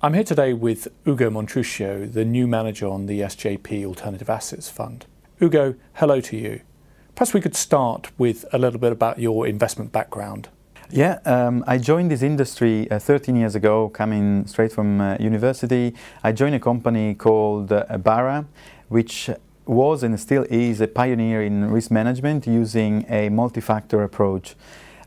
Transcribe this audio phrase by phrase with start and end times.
[0.00, 5.06] I'm here today with Ugo Montrucchio, the new manager on the SJP Alternative Assets Fund.
[5.42, 6.60] Ugo, hello to you.
[7.16, 10.50] Perhaps we could start with a little bit about your investment background.
[10.88, 15.94] Yeah, um, I joined this industry uh, 13 years ago, coming straight from uh, university.
[16.22, 18.46] I joined a company called uh, Barra,
[18.86, 19.28] which
[19.66, 24.54] was and still is a pioneer in risk management using a multi-factor approach.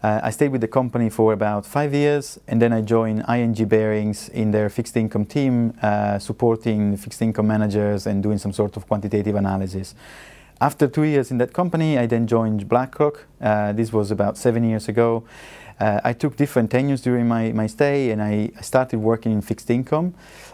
[0.04, 3.54] Uh, I stayed with the company for about five years and then I joined ING
[3.68, 8.78] Barings in their fixed income team, uh, supporting fixed income managers and doing some sort
[8.78, 9.94] of quantitative analysis.
[10.60, 13.26] After two years in that company, I then joined BlackRock.
[13.40, 15.24] Uh, this was about seven years ago.
[15.82, 19.72] Uh, I took different tenures during my, my stay and I started working in fixed
[19.72, 20.14] income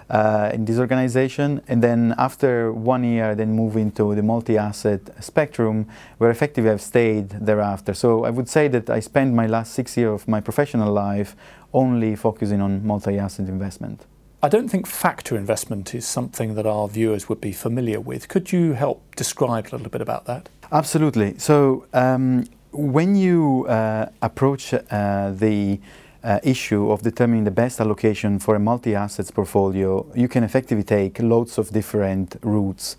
[0.09, 1.61] uh, in this organization.
[1.67, 5.85] And then after one year, I then moved into the multi-asset spectrum
[6.17, 7.93] where effectively I've stayed thereafter.
[7.93, 11.35] So I would say that I spent my last six years of my professional life
[11.73, 14.05] only focusing on multi-asset investment.
[14.41, 18.29] I don't think factor investment is something that our viewers would be familiar with.
[18.29, 20.47] Could you help describe a little bit about that?
[20.71, 21.37] Absolutely.
[21.37, 22.45] So um,
[22.77, 25.79] when you uh, approach uh, the
[26.27, 31.19] uh, issue of determining the best allocation for a multi-assets portfolio, you can effectively take
[31.21, 32.97] lots of different routes.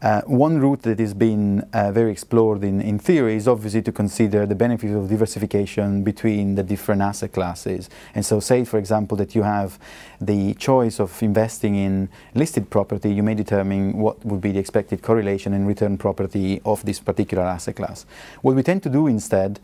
[0.00, 3.92] Uh, one route that has been uh, very explored in, in theory is obviously to
[3.92, 7.90] consider the benefits of diversification between the different asset classes.
[8.14, 9.78] And so say, for example, that you have
[10.18, 15.02] the choice of investing in listed property, you may determine what would be the expected
[15.02, 18.06] correlation and return property of this particular asset class.
[18.40, 19.60] What we tend to do instead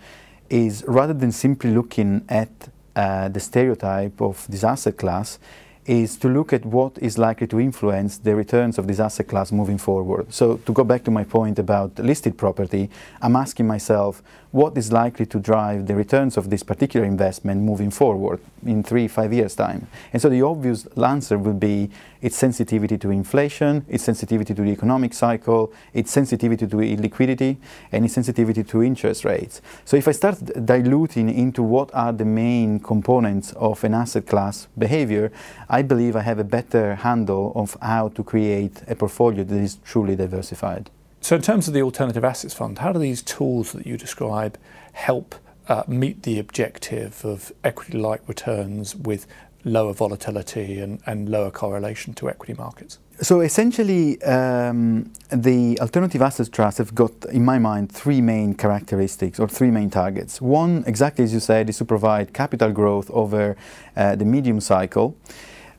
[0.50, 2.50] is rather than simply looking at
[2.97, 5.39] uh, the stereotype of this asset class,
[5.86, 9.53] is to look at what is likely to influence the returns of this asset class
[9.53, 10.33] moving forward.
[10.33, 12.91] So to go back to my point about listed property,
[13.22, 14.22] I'm asking myself
[14.56, 19.06] what is likely to drive the returns of this particular investment moving forward in three,
[19.06, 19.86] five years' time.
[20.14, 21.90] And so the obvious answer would be
[22.22, 27.58] its sensitivity to inflation, its sensitivity to the economic cycle, its sensitivity to illiquidity,
[27.92, 29.60] and its sensitivity to interest rates.
[29.84, 34.69] So if I start diluting into what are the main components of an asset class
[34.78, 35.32] behavior,
[35.69, 39.76] I believe I have a better handle of how to create a portfolio that is
[39.84, 40.88] truly diversified.
[41.26, 44.56] So in terms of the alternative assets fund, how do these tools that you describe
[44.92, 45.34] help
[45.69, 49.26] uh, meet the objective of equity-like returns with
[49.64, 53.00] lower volatility and, and lower correlation to equity markets?
[53.22, 59.41] So essentially, um, the alternative assets trusts have got, in my mind, three main characteristics
[59.41, 60.41] or three main targets.
[60.41, 63.56] One, exactly as you said, is to provide capital growth over
[63.97, 65.16] uh, the medium cycle.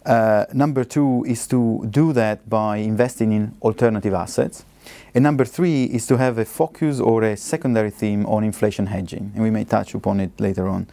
[0.06, 4.66] Uh, number two is to do that by investing in alternative assets.
[5.14, 9.32] And number three is to have a focus or a secondary theme on inflation hedging,
[9.34, 10.88] and we may touch upon it later on.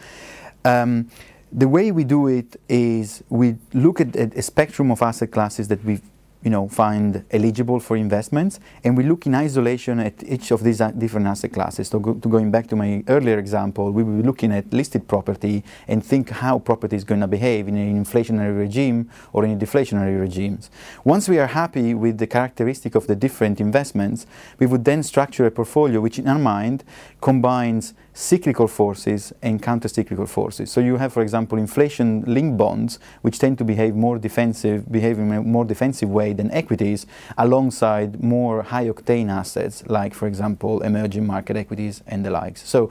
[0.65, 1.11] Um,
[1.53, 5.85] the way we do it is we look at a spectrum of asset classes that
[5.85, 6.01] we
[6.45, 8.61] you know, find eligible for investments.
[8.85, 11.89] And we look in isolation at each of these uh, different asset classes.
[11.89, 15.09] So go, to going back to my earlier example, we will be looking at listed
[15.09, 19.59] property and think how property is going to behave in an inflationary regime or in
[19.59, 20.71] deflationary regimes.
[21.03, 24.27] Once we are happy with the characteristic of the different investments,
[24.59, 26.85] we would then structure a portfolio which in our mind
[27.23, 30.71] combines cyclical forces and counter-cyclical forces.
[30.71, 35.33] So you have, for example, inflation-linked bonds, which tend to behave more defensive, behave in
[35.33, 41.57] a more defensive way than equities, alongside more high-octane assets, like, for example, emerging market
[41.57, 42.67] equities and the likes.
[42.67, 42.89] So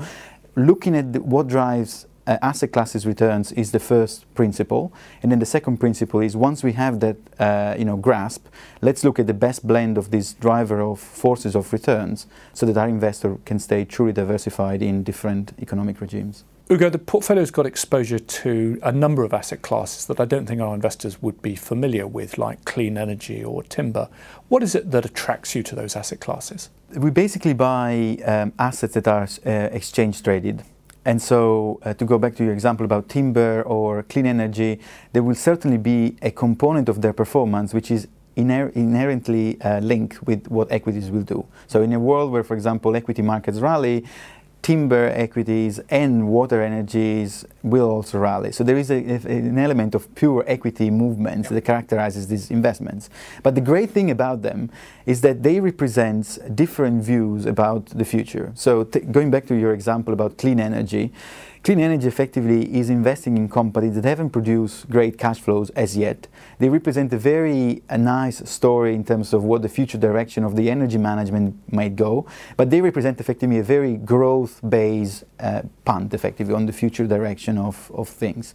[0.56, 4.94] looking at the, what drives uh, asset classes returns is the first principle.
[5.22, 8.48] And then the second principle is once we have that uh, you know, grasp,
[8.82, 12.78] let's look at the best blend of this driver of forces of returns so that
[12.78, 16.44] our investor can stay truly diversified in different economic regimes.
[16.72, 20.62] Ugo, the portfolio's got exposure to a number of asset classes that I don't think
[20.62, 24.08] our investors would be familiar with, like clean energy or timber.
[24.48, 26.70] What is it that attracts you to those asset classes?
[26.96, 30.64] We basically buy um, assets that are uh, exchange traded.
[31.06, 34.80] And so, uh, to go back to your example about timber or clean energy,
[35.12, 38.08] there will certainly be a component of their performance which is
[38.38, 41.46] inher inherently uh, linked with what equities will do.
[41.68, 44.06] So, in a world where, for example, equity markets rally,
[44.64, 48.52] timber equities and water energies will also rally.
[48.52, 53.10] So there is a, an element of pure equity movement that characterizes these investments.
[53.44, 54.72] But the great thing about them
[55.06, 58.52] is that they represent different views about the future.
[58.56, 61.12] So going back to your example about clean energy,
[61.64, 66.28] Clean energy effectively is investing in companies that haven't produced great cash flows as yet.
[66.60, 70.58] They represent a very a nice story in terms of what the future direction of
[70.58, 72.26] the energy management might go,
[72.58, 77.90] but they represent effectively a very growth-based uh, punt, effectively, on the future direction of,
[77.96, 78.54] of things.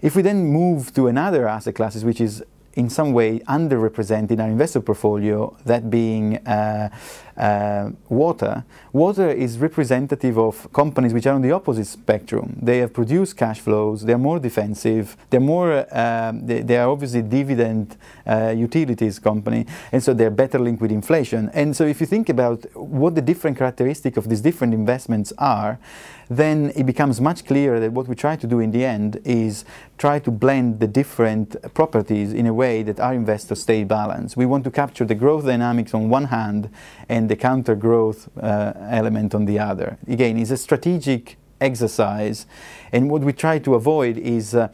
[0.00, 2.42] If we then move to another asset classes, which is
[2.76, 6.90] in some way underrepresented in our investor portfolio, that being uh,
[7.36, 8.64] uh, water.
[8.92, 12.58] Water is representative of companies which are on the opposite spectrum.
[12.60, 17.22] They have produced cash flows, they're more defensive, they're more, uh, they, they, are obviously
[17.22, 17.96] dividend
[18.26, 21.50] uh, utilities company, and so they're better linked with inflation.
[21.54, 25.78] And so if you think about what the different characteristics of these different investments are,
[26.28, 29.64] then it becomes much clearer that what we try to do in the end is
[29.98, 34.36] try to blend the different properties in a way that our investors stay balanced.
[34.36, 36.70] We want to capture the growth dynamics on one hand
[37.08, 39.98] and the counter growth uh, element on the other.
[40.08, 42.46] Again, it's a strategic exercise,
[42.92, 44.68] and what we try to avoid is uh,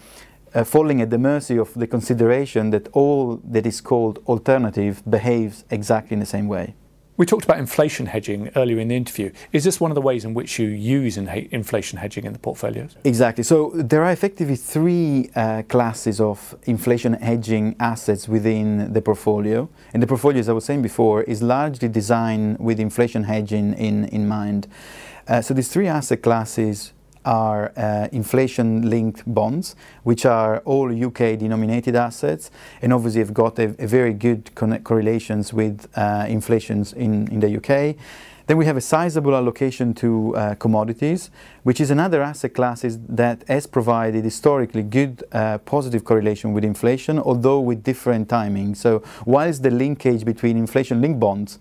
[0.55, 5.65] uh, falling at the mercy of the consideration that all that is called alternative behaves
[5.71, 6.75] exactly in the same way.
[7.19, 9.33] We talked about inflation hedging earlier in the interview.
[9.53, 12.39] Is this one of the ways in which you use in inflation hedging in the
[12.39, 12.97] portfolios?
[13.05, 13.45] Exactly.
[13.45, 19.69] So there are effectively three uh, classes of inflation hedging assets within the portfolio.
[19.93, 24.07] And the portfolio, as I was saying before, is largely designed with inflation hedging in,
[24.07, 24.67] in mind.
[25.29, 31.39] Uh, so these three asset classes are uh, inflation linked bonds, which are all UK
[31.39, 34.55] denominated assets, and obviously have got a, a very good
[34.85, 37.97] correlations with uh, inflations in, in the UK.
[38.47, 41.31] Then we have a sizable allocation to uh, commodities,
[41.63, 47.19] which is another asset class that has provided historically good uh, positive correlation with inflation,
[47.19, 48.75] although with different timing.
[48.75, 51.61] So whilst the linkage between inflation-linked bonds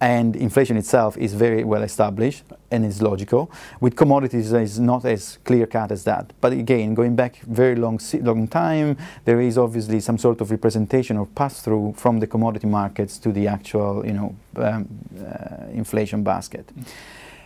[0.00, 3.50] and inflation itself is very well established and is logical.
[3.80, 6.32] With commodities, it's not as clear cut as that.
[6.40, 11.16] But again, going back very long, long time, there is obviously some sort of representation
[11.16, 14.88] or pass through from the commodity markets to the actual, you know, um,
[15.20, 16.70] uh, inflation basket.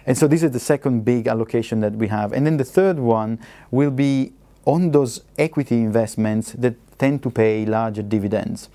[0.05, 2.33] And so this is the second big allocation that we have.
[2.33, 3.39] And then the third one
[3.71, 4.33] will be
[4.65, 8.69] on those equity investments that tend to pay larger dividends.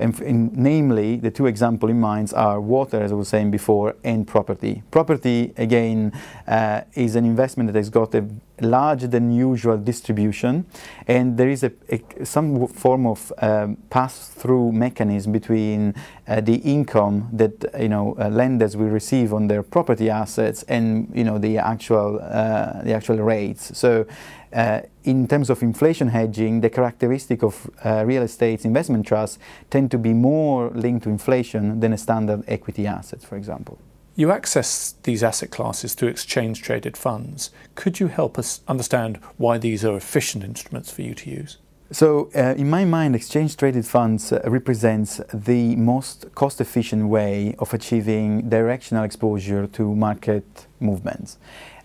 [0.00, 3.96] And in, namely, the two examples in mind are water, as I was saying before,
[4.02, 4.82] and property.
[4.90, 6.12] Property, again,
[6.48, 8.26] uh, is an investment that has got a
[8.60, 10.66] larger than usual distribution,
[11.06, 15.94] and there is a, a some form of um, pass-through mechanism between
[16.28, 21.10] uh, the income that you know uh, lenders will receive on their property assets and
[21.14, 23.76] you know the actual uh, the actual rates.
[23.78, 24.06] So
[24.52, 29.38] uh, in terms of inflation hedging, the characteristic of uh, real estate investment trusts
[29.70, 33.78] tend to be more linked to inflation than a standard equity asset, for example.
[34.16, 37.50] You access these asset classes through exchange traded funds.
[37.74, 41.58] Could you help us understand why these are efficient instruments for you to use?
[41.92, 47.56] So, uh, in my mind, exchange traded funds uh, represents the most cost efficient way
[47.58, 51.38] of achieving directional exposure to market movements.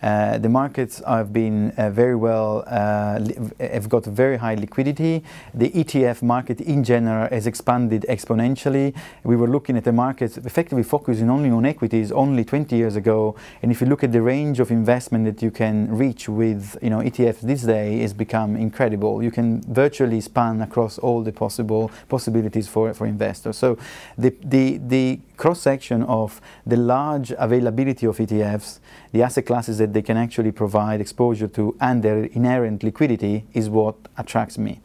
[0.05, 3.19] Uh, the markets have been uh, very well, uh,
[3.59, 5.23] have got very high liquidity.
[5.53, 8.95] The ETF market in general has expanded exponentially.
[9.23, 13.35] We were looking at the markets effectively focusing only on equities only 20 years ago.
[13.63, 16.91] And if you look at the range of investment that you can reach with you
[16.91, 19.23] know, ETFs this day, has become incredible.
[19.23, 23.57] You can virtually span across all the possible possibilities for, for investors.
[23.57, 23.77] So
[24.19, 28.79] the, the, the cross section of the large availability of ETFs,
[29.11, 33.69] the asset classes that they can actually provide exposure to, and their inherent liquidity is
[33.69, 34.81] what attracts me.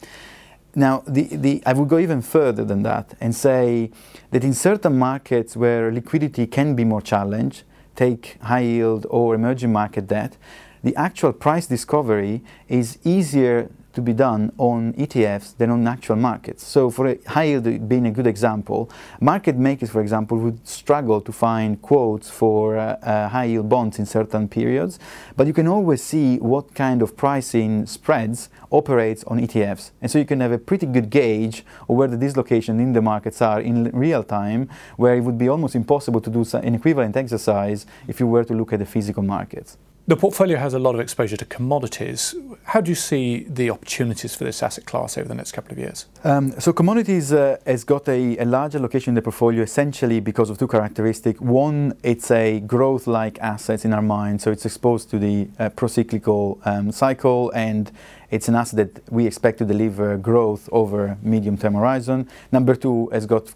[0.74, 3.90] Now, the, the, I would go even further than that and say
[4.30, 7.64] that in certain markets where liquidity can be more challenged,
[7.96, 10.36] take high yield or emerging market debt,
[10.82, 16.64] the actual price discovery is easier to be done on ETFs than on actual markets.
[16.64, 21.20] So for a high yield being a good example, market makers, for example, would struggle
[21.20, 24.98] to find quotes for uh, uh, high yield bonds in certain periods,
[25.36, 29.90] but you can always see what kind of pricing spreads operates on ETFs.
[30.00, 33.02] And so you can have a pretty good gauge of where the dislocation in the
[33.02, 37.16] markets are in real time, where it would be almost impossible to do an equivalent
[37.16, 39.76] exercise if you were to look at the physical markets.
[40.10, 42.34] The portfolio has a lot of exposure to commodities.
[42.64, 45.78] How do you see the opportunities for this asset class over the next couple of
[45.78, 46.06] years?
[46.24, 50.58] Um, so commodities uh, has got a, a allocation in the portfolio essentially because of
[50.58, 51.40] two characteristics.
[51.40, 56.60] One, it's a growth-like asset in our mind, so it's exposed to the uh, pro-cyclical
[56.64, 57.92] um, cycle and
[58.32, 62.28] it's an asset that we expect to deliver growth over medium-term horizon.
[62.50, 63.54] Number two, has got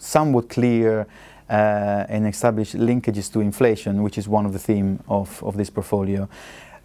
[0.00, 1.06] somewhat clear
[1.52, 5.68] uh, and establish linkages to inflation, which is one of the theme of, of this
[5.68, 6.26] portfolio.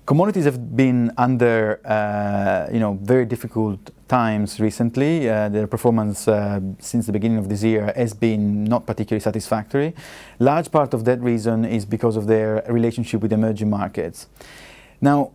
[0.06, 5.30] Commodities have been under, uh, you know, very difficult times recently.
[5.30, 9.94] Uh, their performance uh, since the beginning of this year has been not particularly satisfactory.
[10.40, 14.28] Large part of that reason is because of their relationship with emerging markets.
[15.02, 15.32] Now,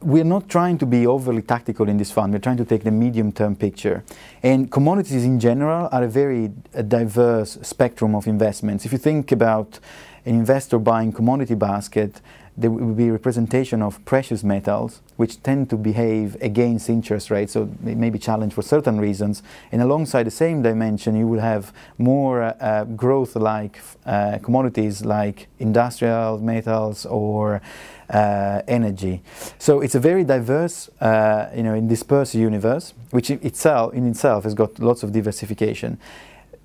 [0.00, 2.32] we're not trying to be overly tactical in this fund.
[2.32, 4.04] We're trying to take the medium-term picture.
[4.42, 6.52] And commodities in general are a very
[6.88, 8.84] diverse spectrum of investments.
[8.84, 9.80] If you think about
[10.24, 12.20] an investor buying commodity basket,
[12.58, 17.68] there will be representation of precious metals, which tend to behave against interest rates, so
[17.82, 19.42] they may be challenged for certain reasons.
[19.70, 25.48] And alongside the same dimension, you will have more uh, uh, growth-like uh, commodities like
[25.58, 27.60] industrial metals or
[28.08, 29.22] uh, energy.
[29.58, 34.06] So it's a very diverse, uh, you know, in dispersed universe, which in itself, in
[34.06, 35.98] itself has got lots of diversification.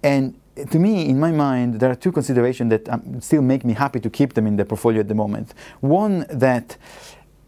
[0.04, 0.36] And
[0.70, 4.00] to me, in my mind, there are two considerations that um, still make me happy
[4.00, 5.53] to keep them in the portfolio at the moment.
[5.80, 6.77] One, that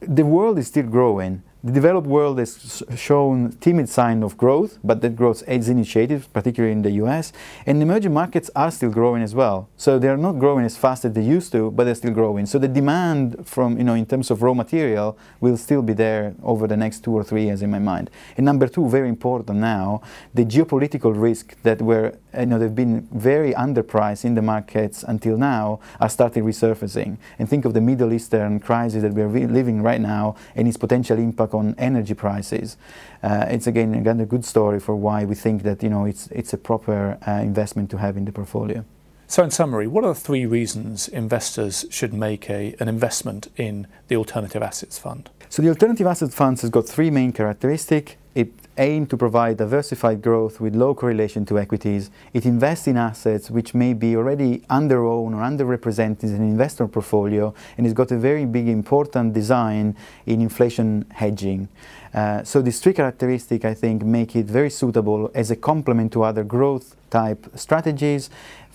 [0.01, 5.00] the world is still growing the developed world has shown timid sign of growth, but
[5.00, 7.32] that growth aids initiatives, particularly in the US.
[7.65, 9.70] And emerging markets are still growing as well.
[9.77, 12.46] So they are not growing as fast as they used to, but they're still growing.
[12.48, 16.36] So the demand from, you know, in terms of raw material will still be there
[16.43, 18.10] over the next two or three years in my mind.
[18.36, 20.01] And number two, very important now,
[20.34, 25.38] the geopolitical risk that were, you know, they've been very underpriced in the markets until
[25.38, 27.17] now are starting resurfacing.
[27.39, 31.17] And think of the Middle Eastern crisis that we're living right now and its potential
[31.17, 32.77] impact on energy prices.
[33.22, 36.27] Uh, it's again, again a good story for why we think that you know it's
[36.27, 38.83] it's a proper uh, investment to have in the portfolio.
[39.27, 43.88] So, in summary, what are the three reasons investors should make a, an investment in
[44.07, 45.29] the alternative assets fund?
[45.50, 48.15] So, the alternative Assets funds has got three main characteristics.
[48.36, 52.10] It aim to provide diversified growth with low correlation to equities.
[52.34, 57.54] It invests in assets which may be already under-owned or underrepresented in an investor portfolio,
[57.78, 61.70] and it's got a very big important design in inflation hedging.
[62.13, 66.24] Uh, so these three characteristics, I think, make it very suitable as a complement to
[66.24, 68.32] other growth type strategies,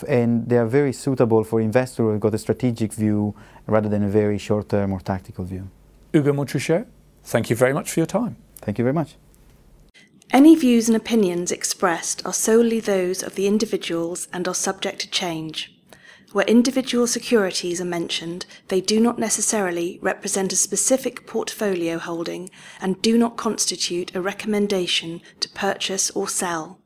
[0.06, 3.34] and they are very suitable for investors who have got a strategic view
[3.66, 5.68] rather than a very short-term or tactical view.
[6.14, 6.86] Ugo Montrucchio,
[7.24, 8.36] thank you very much for your time.
[8.60, 9.16] Thank you very much.
[10.30, 15.10] Any views and opinions expressed are solely those of the individuals and are subject to
[15.10, 15.74] change.
[16.32, 23.00] Where individual securities are mentioned, they do not necessarily represent a specific portfolio holding and
[23.00, 26.78] do not constitute a recommendation to purchase or sell.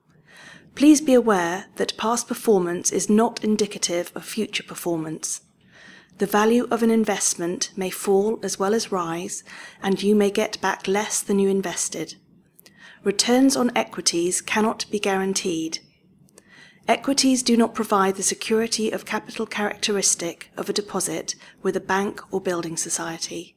[0.76, 5.40] Please be aware that past performance is not indicative of future performance.
[6.18, 9.42] The value of an investment may fall as well as rise,
[9.82, 12.14] and you may get back less than you invested
[13.04, 15.80] returns on equities cannot be guaranteed.
[16.88, 22.20] Equities do not provide the security of capital characteristic of a deposit with a bank
[22.32, 23.56] or building society.